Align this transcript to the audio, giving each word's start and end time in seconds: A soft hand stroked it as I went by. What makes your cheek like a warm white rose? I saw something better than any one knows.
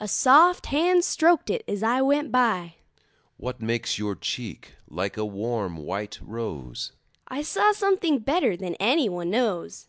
A 0.00 0.08
soft 0.08 0.66
hand 0.66 1.04
stroked 1.04 1.48
it 1.48 1.62
as 1.68 1.84
I 1.84 2.00
went 2.02 2.32
by. 2.32 2.74
What 3.36 3.62
makes 3.62 4.00
your 4.00 4.16
cheek 4.16 4.74
like 4.88 5.16
a 5.16 5.24
warm 5.24 5.76
white 5.76 6.18
rose? 6.20 6.90
I 7.28 7.42
saw 7.42 7.70
something 7.70 8.18
better 8.18 8.56
than 8.56 8.74
any 8.80 9.08
one 9.08 9.30
knows. 9.30 9.86